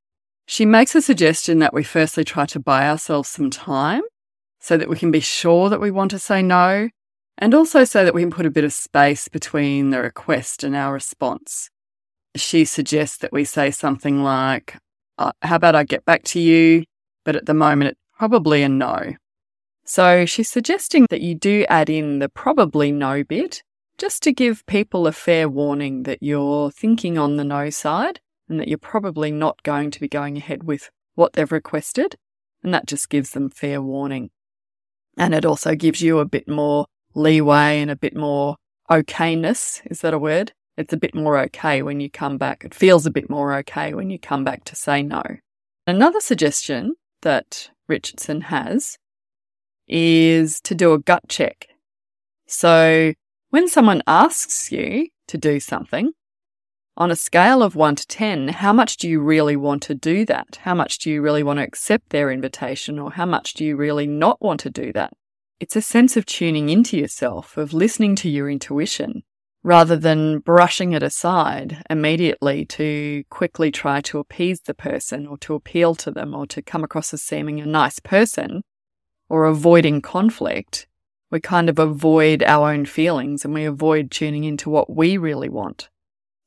She 0.46 0.64
makes 0.64 0.94
a 0.94 1.02
suggestion 1.02 1.58
that 1.58 1.74
we 1.74 1.84
firstly 1.84 2.24
try 2.24 2.46
to 2.46 2.60
buy 2.60 2.88
ourselves 2.88 3.28
some 3.28 3.50
time. 3.50 4.02
so 4.60 4.76
that 4.76 4.88
we 4.88 4.96
can 4.96 5.10
be 5.10 5.20
sure 5.20 5.68
that 5.68 5.80
we 5.80 5.90
want 5.90 6.10
to 6.10 6.18
say 6.18 6.42
no, 6.42 6.88
and 7.38 7.54
also 7.54 7.84
so 7.84 8.04
that 8.04 8.14
we 8.14 8.22
can 8.22 8.30
put 8.30 8.46
a 8.46 8.50
bit 8.50 8.64
of 8.64 8.72
space 8.72 9.28
between 9.28 9.90
the 9.90 10.00
request 10.00 10.64
and 10.64 10.74
our 10.74 10.92
response. 10.92 11.70
She 12.36 12.64
suggests 12.64 13.18
that 13.18 13.32
we 13.32 13.44
say 13.44 13.70
something 13.70 14.22
like, 14.22 14.76
uh, 15.16 15.32
How 15.42 15.56
about 15.56 15.76
I 15.76 15.84
get 15.84 16.04
back 16.04 16.24
to 16.24 16.40
you? 16.40 16.84
But 17.24 17.36
at 17.36 17.46
the 17.46 17.54
moment, 17.54 17.92
it's 17.92 18.00
probably 18.18 18.62
a 18.62 18.68
no. 18.68 19.14
So 19.88 20.26
she's 20.26 20.50
suggesting 20.50 21.06
that 21.08 21.22
you 21.22 21.34
do 21.34 21.64
add 21.70 21.88
in 21.88 22.18
the 22.18 22.28
probably 22.28 22.92
no 22.92 23.24
bit 23.24 23.62
just 23.96 24.22
to 24.24 24.34
give 24.34 24.66
people 24.66 25.06
a 25.06 25.12
fair 25.12 25.48
warning 25.48 26.02
that 26.02 26.22
you're 26.22 26.70
thinking 26.70 27.16
on 27.16 27.36
the 27.36 27.42
no 27.42 27.70
side 27.70 28.20
and 28.50 28.60
that 28.60 28.68
you're 28.68 28.76
probably 28.76 29.32
not 29.32 29.62
going 29.62 29.90
to 29.92 29.98
be 29.98 30.06
going 30.06 30.36
ahead 30.36 30.64
with 30.64 30.90
what 31.14 31.32
they've 31.32 31.50
requested. 31.50 32.16
And 32.62 32.74
that 32.74 32.86
just 32.86 33.08
gives 33.08 33.30
them 33.30 33.48
fair 33.48 33.80
warning. 33.80 34.28
And 35.16 35.34
it 35.34 35.46
also 35.46 35.74
gives 35.74 36.02
you 36.02 36.18
a 36.18 36.26
bit 36.26 36.46
more 36.46 36.84
leeway 37.14 37.80
and 37.80 37.90
a 37.90 37.96
bit 37.96 38.14
more 38.14 38.56
okayness. 38.90 39.80
Is 39.90 40.02
that 40.02 40.12
a 40.12 40.18
word? 40.18 40.52
It's 40.76 40.92
a 40.92 40.98
bit 40.98 41.14
more 41.14 41.38
okay 41.44 41.80
when 41.80 41.98
you 41.98 42.10
come 42.10 42.36
back. 42.36 42.62
It 42.62 42.74
feels 42.74 43.06
a 43.06 43.10
bit 43.10 43.30
more 43.30 43.54
okay 43.60 43.94
when 43.94 44.10
you 44.10 44.18
come 44.18 44.44
back 44.44 44.64
to 44.64 44.76
say 44.76 45.02
no. 45.02 45.22
Another 45.86 46.20
suggestion 46.20 46.96
that 47.22 47.70
Richardson 47.88 48.42
has 48.42 48.98
is 49.88 50.60
to 50.62 50.74
do 50.74 50.92
a 50.92 50.98
gut 50.98 51.22
check. 51.28 51.66
So 52.46 53.14
when 53.50 53.68
someone 53.68 54.02
asks 54.06 54.70
you 54.70 55.08
to 55.28 55.38
do 55.38 55.60
something, 55.60 56.12
on 56.96 57.12
a 57.12 57.16
scale 57.16 57.62
of 57.62 57.76
1 57.76 57.94
to 57.94 58.06
10, 58.08 58.48
how 58.48 58.72
much 58.72 58.96
do 58.96 59.08
you 59.08 59.20
really 59.20 59.54
want 59.54 59.82
to 59.82 59.94
do 59.94 60.24
that? 60.24 60.58
How 60.62 60.74
much 60.74 60.98
do 60.98 61.10
you 61.10 61.22
really 61.22 61.44
want 61.44 61.58
to 61.58 61.62
accept 61.62 62.10
their 62.10 62.30
invitation, 62.30 62.98
or 62.98 63.12
how 63.12 63.24
much 63.24 63.54
do 63.54 63.64
you 63.64 63.76
really 63.76 64.06
not 64.06 64.42
want 64.42 64.58
to 64.60 64.70
do 64.70 64.92
that? 64.94 65.12
It's 65.60 65.76
a 65.76 65.80
sense 65.80 66.16
of 66.16 66.26
tuning 66.26 66.70
into 66.70 66.96
yourself, 66.96 67.56
of 67.56 67.72
listening 67.72 68.16
to 68.16 68.28
your 68.28 68.50
intuition, 68.50 69.22
rather 69.62 69.96
than 69.96 70.40
brushing 70.40 70.92
it 70.92 71.02
aside 71.02 71.84
immediately 71.88 72.64
to 72.64 73.22
quickly 73.30 73.70
try 73.70 74.00
to 74.00 74.18
appease 74.18 74.62
the 74.62 74.74
person 74.74 75.26
or 75.26 75.38
to 75.38 75.54
appeal 75.54 75.94
to 75.96 76.10
them 76.10 76.34
or 76.34 76.46
to 76.46 76.62
come 76.62 76.82
across 76.82 77.14
as 77.14 77.22
seeming 77.22 77.60
a 77.60 77.66
nice 77.66 78.00
person 78.00 78.62
or 79.28 79.44
avoiding 79.44 80.00
conflict. 80.00 80.86
We 81.30 81.40
kind 81.40 81.68
of 81.68 81.78
avoid 81.78 82.42
our 82.42 82.72
own 82.72 82.86
feelings 82.86 83.44
and 83.44 83.52
we 83.52 83.64
avoid 83.64 84.10
tuning 84.10 84.44
into 84.44 84.70
what 84.70 84.88
we 84.88 85.18
really 85.18 85.48
want. 85.48 85.90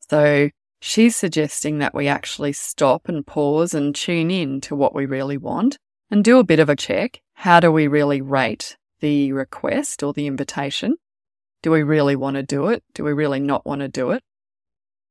So 0.10 0.50
she's 0.82 1.16
suggesting 1.16 1.78
that 1.80 1.94
we 1.94 2.08
actually 2.08 2.54
stop 2.54 3.08
and 3.08 3.26
pause 3.26 3.74
and 3.74 3.94
tune 3.94 4.32
in 4.32 4.60
to 4.62 4.76
what 4.76 4.96
we 4.96 5.06
really 5.06 5.38
want 5.38 5.78
and 6.10 6.24
do 6.24 6.40
a 6.40 6.44
bit 6.44 6.60
of 6.60 6.70
a 6.70 6.76
check. 6.76 7.22
How 7.34 7.60
do 7.60 7.72
we 7.72 7.88
really 7.88 8.22
rate 8.22 8.76
the 9.00 9.32
request 9.34 10.04
or 10.04 10.14
the 10.14 10.28
invitation? 10.28 10.96
Do 11.62 11.72
we 11.72 11.84
really 11.84 12.16
want 12.16 12.36
to 12.36 12.44
do 12.44 12.68
it? 12.68 12.84
Do 12.94 13.04
we 13.04 13.14
really 13.14 13.40
not 13.40 13.66
want 13.66 13.82
to 13.82 13.88
do 13.88 14.12
it? 14.12 14.24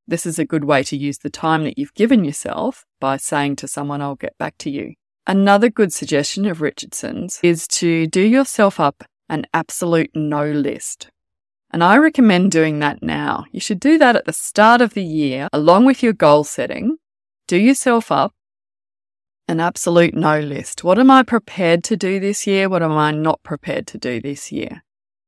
This 0.08 0.26
is 0.26 0.40
a 0.40 0.44
good 0.44 0.64
way 0.64 0.82
to 0.82 0.96
use 0.96 1.18
the 1.18 1.30
time 1.30 1.62
that 1.62 1.78
you've 1.78 1.94
given 1.94 2.24
yourself 2.24 2.84
by 3.00 3.16
saying 3.16 3.56
to 3.56 3.68
someone, 3.68 4.02
I'll 4.02 4.16
get 4.16 4.36
back 4.38 4.58
to 4.58 4.70
you. 4.70 4.94
Another 5.26 5.68
good 5.68 5.92
suggestion 5.92 6.46
of 6.46 6.60
Richardson's 6.60 7.38
is 7.42 7.68
to 7.68 8.06
do 8.06 8.22
yourself 8.22 8.80
up 8.80 9.04
an 9.28 9.46
absolute 9.54 10.10
no 10.14 10.50
list. 10.50 11.10
And 11.70 11.84
I 11.84 11.98
recommend 11.98 12.50
doing 12.50 12.80
that 12.80 13.02
now. 13.02 13.44
You 13.52 13.60
should 13.60 13.78
do 13.78 13.96
that 13.98 14.16
at 14.16 14.24
the 14.24 14.32
start 14.32 14.80
of 14.80 14.94
the 14.94 15.04
year, 15.04 15.48
along 15.52 15.84
with 15.84 16.02
your 16.02 16.12
goal 16.12 16.42
setting. 16.42 16.96
Do 17.46 17.56
yourself 17.56 18.10
up 18.10 18.32
an 19.46 19.60
absolute 19.60 20.14
no 20.14 20.40
list. 20.40 20.84
What 20.84 20.98
am 20.98 21.10
I 21.10 21.22
prepared 21.22 21.84
to 21.84 21.96
do 21.96 22.18
this 22.18 22.46
year? 22.46 22.68
What 22.68 22.82
am 22.82 22.92
I 22.92 23.10
not 23.10 23.42
prepared 23.42 23.86
to 23.88 23.98
do 23.98 24.20
this 24.20 24.50
year? 24.50 24.82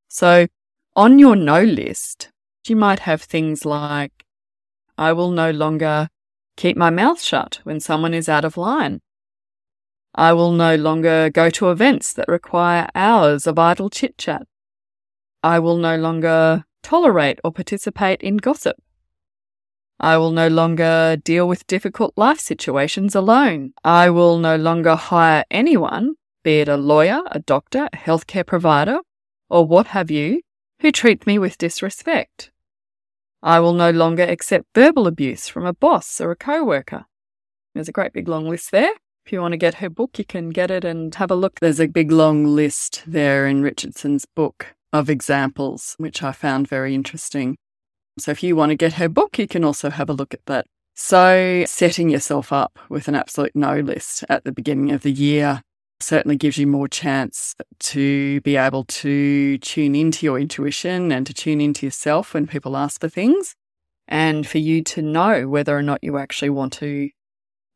So 0.09 0.47
on 0.95 1.19
your 1.19 1.37
no 1.37 1.63
list, 1.63 2.31
you 2.67 2.77
might 2.77 3.01
have 3.01 3.23
things 3.23 3.65
like, 3.65 4.13
I 4.97 5.13
will 5.13 5.31
no 5.31 5.51
longer 5.51 6.09
keep 6.57 6.77
my 6.77 6.91
mouth 6.91 7.21
shut 7.21 7.61
when 7.65 7.81
someone 7.81 8.15
is 8.15 8.29
out 8.29 8.45
of 8.45 8.57
line. 8.57 9.01
I 10.15 10.33
will 10.33 10.53
no 10.53 10.77
longer 10.77 11.31
go 11.31 11.49
to 11.51 11.71
events 11.71 12.13
that 12.13 12.29
require 12.29 12.89
hours 12.95 13.47
of 13.47 13.59
idle 13.59 13.89
chit 13.89 14.19
chat. 14.19 14.47
I 15.43 15.59
will 15.59 15.77
no 15.77 15.97
longer 15.97 16.65
tolerate 16.83 17.41
or 17.43 17.53
participate 17.53 18.21
in 18.21 18.37
gossip. 18.37 18.77
I 19.99 20.19
will 20.19 20.33
no 20.33 20.49
longer 20.49 21.17
deal 21.17 21.49
with 21.49 21.67
difficult 21.67 22.13
life 22.17 22.41
situations 22.41 23.15
alone. 23.15 23.73
I 23.85 24.11
will 24.11 24.39
no 24.39 24.57
longer 24.57 24.97
hire 24.97 25.45
anyone, 25.51 26.17
be 26.43 26.61
it 26.61 26.69
a 26.69 26.77
lawyer, 26.77 27.23
a 27.31 27.39
doctor, 27.39 27.89
a 27.93 27.97
healthcare 27.97 28.47
provider, 28.47 28.99
or 29.49 29.65
what 29.65 29.89
have 29.89 30.11
you, 30.11 30.43
who 30.81 30.91
treat 30.91 31.27
me 31.27 31.39
with 31.39 31.57
disrespect. 31.57 32.51
I 33.43 33.61
will 33.61 33.73
no 33.73 33.91
longer 33.91 34.25
accept 34.25 34.67
verbal 34.75 35.07
abuse 35.07 35.49
from 35.49 35.65
a 35.65 35.73
boss 35.73 36.21
or 36.21 36.31
a 36.33 36.37
co-worker. 36.37 37.07
There's 37.75 37.89
a 37.89 37.93
great 37.93 38.13
big 38.13 38.29
long 38.29 38.49
list 38.49 38.73
there. 38.73 38.93
If 39.25 39.33
you 39.33 39.41
want 39.41 39.53
to 39.53 39.59
get 39.59 39.77
her 39.77 39.89
book, 39.89 40.19
you 40.19 40.25
can 40.25 40.51
get 40.51 40.71
it 40.71 40.85
and 40.85 41.15
have 41.15 41.31
a 41.31 41.37
look. 41.37 41.61
There's 41.61 41.81
a 41.81 41.87
big 41.87 42.11
long 42.11 42.45
list 42.45 43.03
there 43.07 43.47
in 43.47 43.63
Richardson's 43.63 44.27
book 44.27 44.75
of 44.93 45.09
examples, 45.09 45.95
which 45.99 46.23
I 46.23 46.33
found 46.33 46.69
very 46.69 46.95
interesting. 46.95 47.57
So 48.19 48.31
if 48.33 48.43
you 48.43 48.57
want 48.57 48.71
to 48.71 48.77
get 48.77 48.95
her 48.95 49.09
book, 49.09 49.39
you 49.39 49.47
can 49.47 49.65
also 49.65 49.91
have 49.91 50.11
a 50.11 50.13
look 50.13 50.35
at 50.35 50.45
that. 50.47 50.67
So 50.95 51.65
setting 51.67 52.11
yourself 52.11 52.53
up 52.53 52.79
with 52.89 53.09
an 53.09 53.15
absolute 53.15 53.53
no 53.55 53.81
list 53.81 54.25
at 54.29 54.45
the 54.45 54.53
beginning 54.53 54.91
of 54.91 55.03
the 55.03 55.13
year 55.13 55.63
certainly 56.01 56.37
gives 56.37 56.59
you 56.59 56.67
more 56.67 56.89
chance 56.89 57.55
to 57.79 58.41
be 58.43 58.57
able 58.57 58.85
to 58.85 59.57
tune 59.59 59.95
into 59.95 60.27
your 60.27 60.39
intuition 60.39 61.13
and 61.13 61.27
to 61.27 61.33
tune 61.33 61.61
into 61.61 61.87
yourself 61.87 62.35
when 62.35 62.47
people 62.47 62.77
ask 62.77 63.01
for 63.01 63.09
things 63.09 63.55
and 64.09 64.47
for 64.47 64.59
you 64.59 64.83
to 64.83 65.01
know 65.01 65.49
whether 65.49 65.77
or 65.77 65.83
not 65.83 66.03
you 66.03 66.19
actually 66.19 66.51
want 66.51 66.73
to 66.73 67.09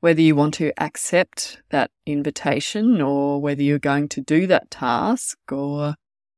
whether 0.01 0.21
you 0.21 0.37
want 0.37 0.55
to 0.55 0.73
accept 0.79 1.63
that 1.71 1.91
invitation 2.05 3.01
or 3.01 3.41
whether 3.41 3.63
you're 3.63 3.79
going 3.79 4.09
to 4.09 4.21
do 4.21 4.47
that 4.47 4.71
task 4.71 5.39
or 5.51 5.95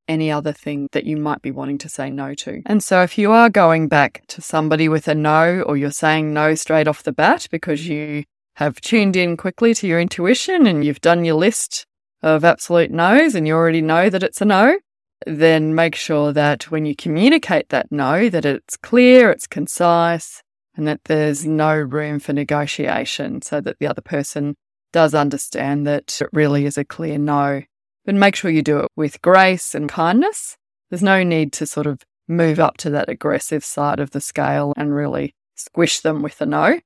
any 0.06 0.30
other 0.30 0.52
thing 0.52 0.88
that 0.92 1.04
you 1.04 1.16
might 1.16 1.42
be 1.42 1.50
wanting 1.50 1.78
to 1.78 1.88
say 1.88 2.10
no 2.10 2.34
to. 2.34 2.62
And 2.64 2.82
so 2.82 3.02
if 3.02 3.18
you 3.18 3.30
are 3.30 3.50
going 3.50 3.88
back 3.88 4.24
to 4.28 4.40
somebody 4.40 4.88
with 4.88 5.06
a 5.06 5.14
no 5.14 5.62
or 5.62 5.76
you're 5.76 5.90
saying 5.90 6.32
no 6.32 6.54
straight 6.54 6.88
off 6.88 7.02
the 7.02 7.12
bat 7.12 7.46
because 7.50 7.86
you 7.86 8.24
have 8.56 8.80
tuned 8.80 9.16
in 9.16 9.36
quickly 9.36 9.74
to 9.74 9.86
your 9.86 10.00
intuition 10.00 10.66
and 10.66 10.84
you've 10.84 11.00
done 11.00 11.24
your 11.24 11.36
list 11.36 11.86
of 12.22 12.44
absolute 12.44 12.90
no's 12.90 13.34
and 13.34 13.46
you 13.46 13.54
already 13.54 13.82
know 13.82 14.10
that 14.10 14.22
it's 14.22 14.40
a 14.40 14.44
no, 14.44 14.78
then 15.26 15.74
make 15.74 15.94
sure 15.94 16.32
that 16.32 16.70
when 16.70 16.84
you 16.84 16.96
communicate 16.96 17.68
that 17.68 17.92
no, 17.92 18.28
that 18.28 18.44
it's 18.44 18.76
clear, 18.76 19.30
it's 19.30 19.46
concise, 19.46 20.42
and 20.78 20.88
that 20.88 21.04
there's 21.04 21.44
no 21.44 21.74
room 21.74 22.18
for 22.18 22.32
negotiation 22.32 23.42
so 23.42 23.60
that 23.60 23.78
the 23.78 23.86
other 23.86 24.00
person 24.00 24.54
does 24.92 25.14
understand 25.14 25.86
that 25.86 26.20
it 26.22 26.28
really 26.32 26.64
is 26.64 26.78
a 26.78 26.84
clear 26.84 27.18
no 27.18 27.62
but 28.08 28.14
make 28.14 28.34
sure 28.34 28.50
you 28.50 28.62
do 28.62 28.78
it 28.78 28.90
with 28.96 29.20
grace 29.20 29.74
and 29.74 29.86
kindness. 29.86 30.56
There's 30.88 31.02
no 31.02 31.22
need 31.22 31.52
to 31.52 31.66
sort 31.66 31.86
of 31.86 32.00
move 32.26 32.58
up 32.58 32.78
to 32.78 32.88
that 32.88 33.10
aggressive 33.10 33.62
side 33.62 34.00
of 34.00 34.12
the 34.12 34.20
scale 34.22 34.72
and 34.78 34.94
really 34.94 35.34
squish 35.56 36.00
them 36.00 36.22
with 36.22 36.40
a 36.40 36.46
no. 36.46 36.80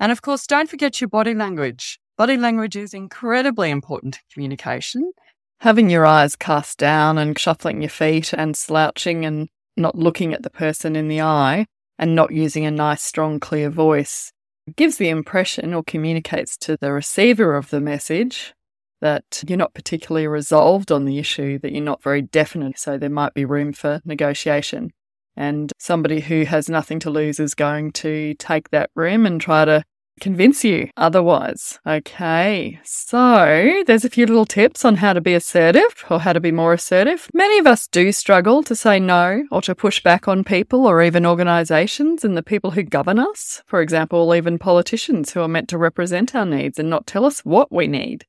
And 0.00 0.10
of 0.10 0.20
course, 0.20 0.48
don't 0.48 0.68
forget 0.68 1.00
your 1.00 1.06
body 1.06 1.32
language. 1.32 2.00
Body 2.18 2.36
language 2.36 2.74
is 2.74 2.92
incredibly 2.92 3.70
important 3.70 4.14
to 4.14 4.20
communication. 4.32 5.12
Having 5.60 5.90
your 5.90 6.04
eyes 6.04 6.34
cast 6.34 6.76
down 6.76 7.18
and 7.18 7.38
shuffling 7.38 7.80
your 7.80 7.88
feet 7.88 8.32
and 8.32 8.56
slouching 8.56 9.24
and 9.24 9.48
not 9.76 9.96
looking 9.96 10.34
at 10.34 10.42
the 10.42 10.50
person 10.50 10.96
in 10.96 11.06
the 11.06 11.20
eye 11.20 11.66
and 11.98 12.14
not 12.14 12.32
using 12.32 12.64
a 12.64 12.70
nice, 12.70 13.02
strong, 13.02 13.40
clear 13.40 13.70
voice 13.70 14.32
gives 14.76 14.96
the 14.96 15.08
impression 15.08 15.74
or 15.74 15.82
communicates 15.82 16.56
to 16.56 16.76
the 16.80 16.92
receiver 16.92 17.54
of 17.54 17.70
the 17.70 17.80
message 17.80 18.54
that 19.00 19.42
you're 19.46 19.58
not 19.58 19.74
particularly 19.74 20.26
resolved 20.26 20.90
on 20.90 21.04
the 21.04 21.18
issue, 21.18 21.58
that 21.58 21.72
you're 21.72 21.82
not 21.82 22.02
very 22.02 22.22
definite. 22.22 22.78
So 22.78 22.96
there 22.96 23.10
might 23.10 23.34
be 23.34 23.44
room 23.44 23.72
for 23.74 24.00
negotiation. 24.04 24.90
And 25.36 25.72
somebody 25.78 26.20
who 26.20 26.44
has 26.44 26.68
nothing 26.70 27.00
to 27.00 27.10
lose 27.10 27.38
is 27.38 27.54
going 27.54 27.92
to 27.92 28.34
take 28.34 28.70
that 28.70 28.90
room 28.94 29.26
and 29.26 29.40
try 29.40 29.64
to 29.64 29.84
convince 30.20 30.64
you 30.64 30.90
otherwise. 30.96 31.78
Okay, 31.86 32.80
so 32.84 33.82
there's 33.86 34.04
a 34.04 34.10
few 34.10 34.26
little 34.26 34.46
tips 34.46 34.84
on 34.84 34.96
how 34.96 35.12
to 35.12 35.20
be 35.20 35.34
assertive 35.34 36.04
or 36.10 36.20
how 36.20 36.32
to 36.32 36.40
be 36.40 36.52
more 36.52 36.72
assertive. 36.72 37.28
Many 37.34 37.58
of 37.58 37.66
us 37.66 37.86
do 37.88 38.12
struggle 38.12 38.62
to 38.64 38.76
say 38.76 38.98
no 38.98 39.44
or 39.50 39.62
to 39.62 39.74
push 39.74 40.02
back 40.02 40.28
on 40.28 40.44
people 40.44 40.86
or 40.86 41.02
even 41.02 41.26
organisations 41.26 42.24
and 42.24 42.36
the 42.36 42.42
people 42.42 42.72
who 42.72 42.82
govern 42.82 43.18
us. 43.18 43.62
For 43.66 43.80
example, 43.80 44.34
even 44.34 44.58
politicians 44.58 45.32
who 45.32 45.40
are 45.40 45.48
meant 45.48 45.68
to 45.68 45.78
represent 45.78 46.34
our 46.34 46.46
needs 46.46 46.78
and 46.78 46.90
not 46.90 47.06
tell 47.06 47.24
us 47.24 47.40
what 47.40 47.72
we 47.72 47.86
need. 47.86 48.26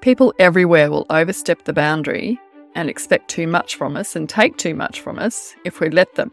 People 0.00 0.34
everywhere 0.38 0.90
will 0.90 1.06
overstep 1.10 1.64
the 1.64 1.72
boundary 1.72 2.38
and 2.74 2.90
expect 2.90 3.28
too 3.28 3.46
much 3.46 3.74
from 3.74 3.96
us 3.96 4.14
and 4.14 4.28
take 4.28 4.56
too 4.56 4.74
much 4.74 5.00
from 5.00 5.18
us 5.18 5.54
if 5.64 5.80
we 5.80 5.88
let 5.88 6.14
them. 6.14 6.30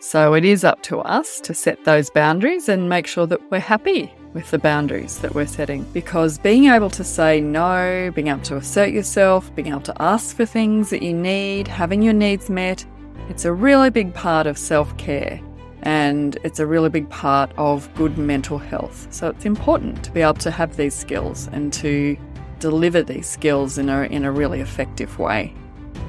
So 0.00 0.32
it 0.32 0.46
is 0.46 0.64
up 0.64 0.82
to 0.84 1.00
us 1.00 1.40
to 1.42 1.52
set 1.52 1.84
those 1.84 2.08
boundaries 2.08 2.70
and 2.70 2.88
make 2.88 3.06
sure 3.06 3.26
that 3.26 3.50
we're 3.50 3.60
happy 3.60 4.10
with 4.32 4.50
the 4.50 4.58
boundaries 4.58 5.18
that 5.18 5.34
we're 5.34 5.46
setting 5.46 5.82
because 5.92 6.38
being 6.38 6.66
able 6.66 6.88
to 6.88 7.04
say 7.04 7.38
no, 7.38 8.10
being 8.14 8.28
able 8.28 8.40
to 8.42 8.56
assert 8.56 8.90
yourself, 8.90 9.54
being 9.54 9.68
able 9.68 9.82
to 9.82 10.02
ask 10.02 10.34
for 10.34 10.46
things 10.46 10.88
that 10.88 11.02
you 11.02 11.12
need, 11.12 11.68
having 11.68 12.00
your 12.00 12.14
needs 12.14 12.48
met, 12.48 12.86
it's 13.28 13.44
a 13.44 13.52
really 13.52 13.90
big 13.90 14.14
part 14.14 14.46
of 14.46 14.56
self 14.56 14.96
care 14.96 15.38
and 15.82 16.38
it's 16.44 16.60
a 16.60 16.66
really 16.66 16.88
big 16.88 17.08
part 17.10 17.52
of 17.58 17.92
good 17.94 18.16
mental 18.16 18.56
health. 18.56 19.06
So 19.10 19.28
it's 19.28 19.44
important 19.44 20.02
to 20.04 20.10
be 20.12 20.22
able 20.22 20.34
to 20.34 20.50
have 20.50 20.76
these 20.76 20.94
skills 20.94 21.46
and 21.52 21.72
to 21.74 22.16
deliver 22.58 23.02
these 23.02 23.28
skills 23.28 23.76
in 23.76 23.90
a, 23.90 24.04
in 24.04 24.24
a 24.24 24.32
really 24.32 24.60
effective 24.60 25.18
way. 25.18 25.54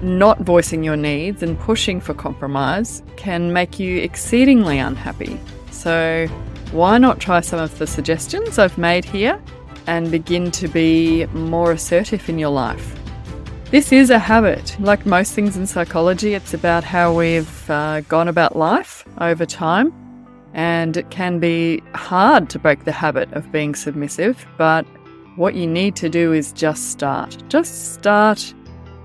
Not 0.02 0.40
voicing 0.40 0.84
your 0.84 0.98
needs 0.98 1.44
and 1.44 1.60
pushing 1.60 2.02
for 2.02 2.14
compromise 2.14 3.04
can 3.18 3.54
make 3.54 3.80
you 3.80 4.00
exceedingly 4.02 4.80
unhappy. 4.80 5.40
So, 5.70 6.28
why 6.72 6.98
not 6.98 7.20
try 7.20 7.42
some 7.42 7.60
of 7.60 7.78
the 7.78 7.86
suggestions 7.86 8.58
I've 8.58 8.78
made 8.78 9.06
here 9.06 9.40
and 9.86 10.10
begin 10.10 10.52
to 10.52 10.68
be 10.68 11.26
more 11.28 11.72
assertive 11.72 12.28
in 12.30 12.40
your 12.40 12.50
life? 12.50 12.98
This 13.72 13.92
is 13.92 14.10
a 14.10 14.20
habit. 14.20 14.76
Like 14.80 15.06
most 15.06 15.34
things 15.34 15.56
in 15.56 15.68
psychology, 15.68 16.34
it's 16.34 16.54
about 16.54 16.84
how 16.84 17.14
we've 17.14 17.70
uh, 17.70 18.02
gone 18.02 18.28
about 18.28 18.56
life 18.56 19.06
over 19.20 19.46
time. 19.46 19.94
And 20.54 20.98
it 20.98 21.10
can 21.12 21.40
be 21.40 21.82
hard 21.94 22.50
to 22.50 22.60
break 22.60 22.86
the 22.86 22.92
habit 22.92 23.32
of 23.34 23.52
being 23.52 23.76
submissive, 23.76 24.46
but 24.58 24.86
what 25.38 25.56
you 25.56 25.66
need 25.66 25.96
to 25.98 26.10
do 26.10 26.34
is 26.34 26.52
just 26.52 26.92
start. 26.92 27.38
Just 27.48 27.94
start 27.94 28.54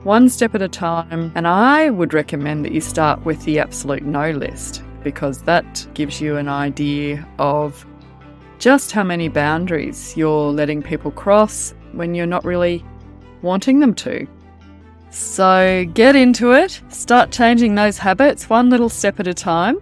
one 0.06 0.28
step 0.28 0.54
at 0.54 0.62
a 0.62 0.68
time. 0.68 1.32
And 1.34 1.46
I 1.46 1.90
would 1.90 2.14
recommend 2.14 2.64
that 2.64 2.72
you 2.72 2.80
start 2.80 3.24
with 3.24 3.44
the 3.44 3.58
absolute 3.58 4.04
no 4.04 4.30
list 4.30 4.82
because 5.02 5.42
that 5.42 5.86
gives 5.94 6.20
you 6.20 6.36
an 6.36 6.48
idea 6.48 7.26
of 7.38 7.84
just 8.58 8.92
how 8.92 9.02
many 9.02 9.28
boundaries 9.28 10.16
you're 10.16 10.52
letting 10.52 10.82
people 10.82 11.10
cross 11.10 11.74
when 11.92 12.14
you're 12.14 12.24
not 12.24 12.44
really 12.44 12.84
wanting 13.42 13.80
them 13.80 13.94
to. 13.94 14.26
So 15.10 15.84
get 15.92 16.16
into 16.16 16.52
it, 16.52 16.80
start 16.88 17.30
changing 17.30 17.74
those 17.74 17.98
habits 17.98 18.48
one 18.48 18.70
little 18.70 18.88
step 18.88 19.20
at 19.20 19.26
a 19.26 19.34
time, 19.34 19.78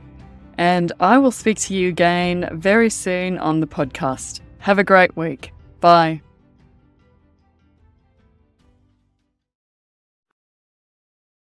and 0.59 0.93
I 1.01 1.19
will 1.19 1.31
speak 1.31 1.59
to 1.61 1.75
you 1.75 1.89
again 1.89 2.49
very 2.53 2.91
soon 2.91 3.39
on 3.39 3.61
the 3.61 3.67
podcast. 3.67 4.41
Have 4.59 4.79
a 4.79 4.85
great 4.85 5.17
week. 5.17 5.53
Bye. 5.81 6.24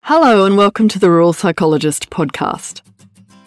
Hello, 0.08 0.46
and 0.46 0.56
welcome 0.56 0.88
to 0.90 1.00
the 1.00 1.10
Rural 1.10 1.34
Psychologist 1.34 2.12
podcast. 2.12 2.84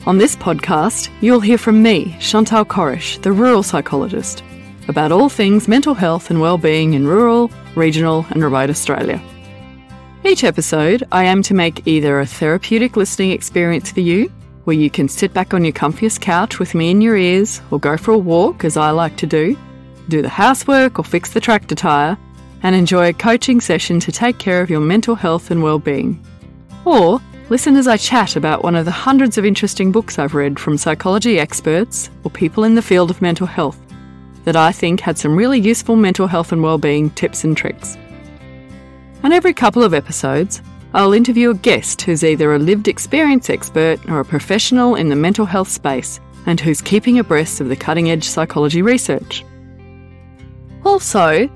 On 0.06 0.18
this 0.18 0.34
podcast, 0.34 1.08
you'll 1.20 1.38
hear 1.38 1.56
from 1.56 1.84
me, 1.84 2.16
Chantal 2.18 2.64
Corish, 2.64 3.22
the 3.22 3.30
rural 3.30 3.62
psychologist, 3.62 4.42
about 4.88 5.12
all 5.12 5.28
things 5.28 5.68
mental 5.68 5.94
health 5.94 6.30
and 6.30 6.40
well-being 6.40 6.94
in 6.94 7.06
rural, 7.06 7.48
regional, 7.76 8.26
and 8.30 8.42
remote 8.42 8.70
Australia. 8.70 9.22
Each 10.24 10.42
episode, 10.42 11.04
I 11.12 11.26
aim 11.26 11.44
to 11.44 11.54
make 11.54 11.86
either 11.86 12.18
a 12.18 12.26
therapeutic 12.26 12.96
listening 12.96 13.30
experience 13.30 13.92
for 13.92 14.00
you, 14.00 14.28
where 14.64 14.74
you 14.74 14.90
can 14.90 15.08
sit 15.08 15.32
back 15.32 15.54
on 15.54 15.64
your 15.64 15.74
comfiest 15.74 16.20
couch 16.20 16.58
with 16.58 16.74
me 16.74 16.90
in 16.90 17.00
your 17.00 17.16
ears, 17.16 17.62
or 17.70 17.78
go 17.78 17.96
for 17.96 18.10
a 18.10 18.18
walk, 18.18 18.64
as 18.64 18.76
I 18.76 18.90
like 18.90 19.16
to 19.18 19.28
do, 19.28 19.56
do 20.08 20.22
the 20.22 20.28
housework 20.28 20.98
or 20.98 21.04
fix 21.04 21.32
the 21.32 21.40
tractor 21.40 21.76
tyre, 21.76 22.18
and 22.64 22.74
enjoy 22.74 23.10
a 23.10 23.12
coaching 23.12 23.60
session 23.60 24.00
to 24.00 24.10
take 24.10 24.40
care 24.40 24.60
of 24.60 24.70
your 24.70 24.80
mental 24.80 25.14
health 25.14 25.52
and 25.52 25.62
well-being. 25.62 26.20
Or 26.88 27.20
Listen 27.50 27.76
as 27.76 27.88
I 27.88 27.96
chat 27.96 28.36
about 28.36 28.62
one 28.62 28.76
of 28.76 28.84
the 28.84 28.90
hundreds 28.90 29.38
of 29.38 29.46
interesting 29.46 29.90
books 29.90 30.18
I've 30.18 30.34
read 30.34 30.58
from 30.58 30.76
psychology 30.76 31.38
experts 31.38 32.10
or 32.24 32.30
people 32.30 32.64
in 32.64 32.74
the 32.74 32.82
field 32.82 33.10
of 33.10 33.22
mental 33.22 33.46
health 33.46 33.80
that 34.44 34.54
I 34.54 34.70
think 34.70 35.00
had 35.00 35.16
some 35.16 35.34
really 35.34 35.58
useful 35.58 35.96
mental 35.96 36.26
health 36.26 36.52
and 36.52 36.62
well-being 36.62 37.08
tips 37.10 37.44
and 37.44 37.56
tricks. 37.56 37.96
And 39.22 39.32
every 39.32 39.54
couple 39.54 39.82
of 39.82 39.94
episodes, 39.94 40.60
I'll 40.92 41.14
interview 41.14 41.50
a 41.50 41.54
guest 41.54 42.02
who's 42.02 42.22
either 42.22 42.52
a 42.52 42.58
lived 42.58 42.86
experience 42.86 43.48
expert 43.48 43.98
or 44.10 44.20
a 44.20 44.24
professional 44.24 44.94
in 44.94 45.08
the 45.08 45.16
mental 45.16 45.46
health 45.46 45.68
space 45.68 46.20
and 46.44 46.60
who's 46.60 46.82
keeping 46.82 47.18
abreast 47.18 47.62
of 47.62 47.70
the 47.70 47.76
cutting 47.76 48.10
edge 48.10 48.24
psychology 48.24 48.82
research. 48.82 49.42
Also, 50.84 51.48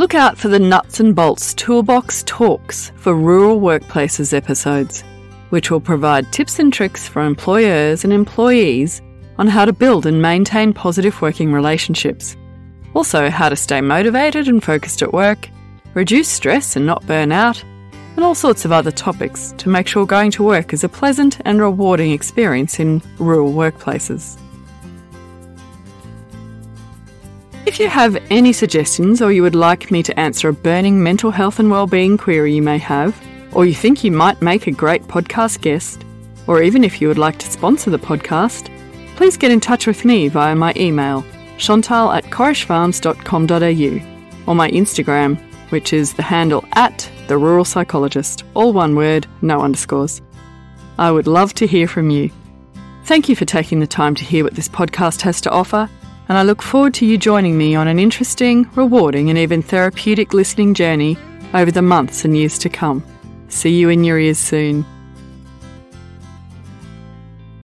look 0.00 0.14
out 0.14 0.38
for 0.38 0.48
the 0.48 0.58
Nuts 0.58 0.98
and 0.98 1.14
Bolts 1.14 1.52
Toolbox 1.52 2.22
Talks 2.22 2.90
for 2.96 3.14
Rural 3.14 3.60
Workplaces 3.60 4.32
episodes 4.32 5.04
which 5.50 5.70
will 5.70 5.78
provide 5.78 6.32
tips 6.32 6.58
and 6.58 6.72
tricks 6.72 7.06
for 7.06 7.22
employers 7.22 8.02
and 8.02 8.10
employees 8.10 9.02
on 9.36 9.46
how 9.46 9.66
to 9.66 9.74
build 9.74 10.06
and 10.06 10.22
maintain 10.22 10.72
positive 10.72 11.20
working 11.20 11.52
relationships. 11.52 12.34
Also, 12.94 13.28
how 13.28 13.50
to 13.50 13.56
stay 13.56 13.82
motivated 13.82 14.48
and 14.48 14.64
focused 14.64 15.02
at 15.02 15.12
work, 15.12 15.50
reduce 15.92 16.30
stress 16.30 16.76
and 16.76 16.86
not 16.86 17.06
burn 17.06 17.30
out, 17.30 17.62
and 18.16 18.24
all 18.24 18.34
sorts 18.34 18.64
of 18.64 18.72
other 18.72 18.90
topics 18.90 19.52
to 19.58 19.68
make 19.68 19.86
sure 19.86 20.06
going 20.06 20.30
to 20.30 20.42
work 20.42 20.72
is 20.72 20.82
a 20.82 20.88
pleasant 20.88 21.40
and 21.44 21.60
rewarding 21.60 22.12
experience 22.12 22.80
in 22.80 23.02
rural 23.18 23.52
workplaces. 23.52 24.38
If 27.66 27.78
you 27.78 27.88
have 27.88 28.16
any 28.30 28.54
suggestions 28.54 29.20
or 29.20 29.30
you 29.30 29.42
would 29.42 29.54
like 29.54 29.90
me 29.90 30.02
to 30.04 30.18
answer 30.18 30.48
a 30.48 30.52
burning 30.52 31.02
mental 31.02 31.30
health 31.30 31.58
and 31.58 31.70
wellbeing 31.70 32.16
query 32.16 32.54
you 32.54 32.62
may 32.62 32.78
have, 32.78 33.20
or 33.52 33.66
you 33.66 33.74
think 33.74 34.02
you 34.02 34.10
might 34.10 34.40
make 34.40 34.66
a 34.66 34.72
great 34.72 35.02
podcast 35.02 35.60
guest, 35.60 36.04
or 36.46 36.62
even 36.62 36.84
if 36.84 37.00
you 37.00 37.08
would 37.08 37.18
like 37.18 37.38
to 37.38 37.50
sponsor 37.50 37.90
the 37.90 37.98
podcast, 37.98 38.70
please 39.16 39.36
get 39.36 39.50
in 39.50 39.60
touch 39.60 39.86
with 39.86 40.06
me 40.06 40.28
via 40.28 40.56
my 40.56 40.72
email, 40.74 41.22
chantal 41.58 42.10
at 42.12 42.24
corishfarms.com.au, 42.24 44.50
or 44.50 44.54
my 44.54 44.70
Instagram, 44.70 45.38
which 45.70 45.92
is 45.92 46.14
the 46.14 46.22
handle 46.22 46.64
at 46.72 47.10
the 47.28 47.36
rural 47.36 47.66
psychologist, 47.66 48.42
all 48.54 48.72
one 48.72 48.96
word, 48.96 49.26
no 49.42 49.60
underscores. 49.60 50.22
I 50.98 51.12
would 51.12 51.26
love 51.26 51.52
to 51.54 51.66
hear 51.66 51.86
from 51.86 52.08
you. 52.08 52.30
Thank 53.04 53.28
you 53.28 53.36
for 53.36 53.44
taking 53.44 53.80
the 53.80 53.86
time 53.86 54.14
to 54.14 54.24
hear 54.24 54.44
what 54.44 54.54
this 54.54 54.68
podcast 54.68 55.20
has 55.22 55.42
to 55.42 55.50
offer, 55.50 55.90
and 56.30 56.38
I 56.38 56.44
look 56.44 56.62
forward 56.62 56.94
to 56.94 57.06
you 57.06 57.18
joining 57.18 57.58
me 57.58 57.74
on 57.74 57.88
an 57.88 57.98
interesting, 57.98 58.70
rewarding, 58.76 59.30
and 59.30 59.36
even 59.36 59.62
therapeutic 59.62 60.32
listening 60.32 60.74
journey 60.74 61.18
over 61.54 61.72
the 61.72 61.82
months 61.82 62.24
and 62.24 62.36
years 62.36 62.56
to 62.60 62.68
come. 62.68 63.02
See 63.48 63.76
you 63.76 63.88
in 63.88 64.04
your 64.04 64.16
ears 64.16 64.38
soon. 64.38 64.86